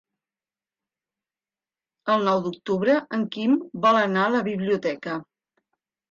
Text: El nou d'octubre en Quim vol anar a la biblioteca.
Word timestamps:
El 2.13 2.25
nou 2.27 2.41
d'octubre 2.45 2.95
en 3.17 3.25
Quim 3.35 3.53
vol 3.83 3.99
anar 3.99 4.23
a 4.23 4.31
la 4.37 4.41
biblioteca. 4.49 5.19